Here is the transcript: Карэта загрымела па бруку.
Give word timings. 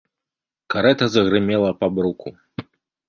Карэта 0.75 1.05
загрымела 1.15 1.71
па 1.81 1.91
бруку. 1.99 2.29